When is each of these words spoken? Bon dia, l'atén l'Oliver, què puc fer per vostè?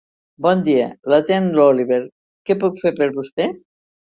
Bon 0.45 0.63
dia, 0.69 0.87
l'atén 1.13 1.45
l'Oliver, 1.59 2.01
què 2.51 2.59
puc 2.65 2.83
fer 2.85 2.95
per 2.99 3.13
vostè? 3.21 3.51